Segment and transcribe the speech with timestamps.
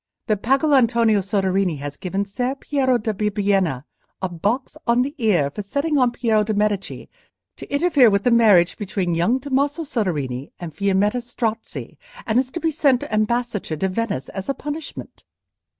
[0.25, 3.83] —that Pagolantonio Soderini has given Ser Piero da Bibbiena
[4.19, 7.07] a box on the ear for setting on Piero de' Medici
[7.55, 12.59] to interfere with the marriage between young Tommaso Soderini and Fiammetta Strozzi, and is to
[12.59, 15.23] be sent ambassador to Venice as a punishment?"